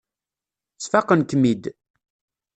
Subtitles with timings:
[0.83, 1.63] Sfaqen-kem-id.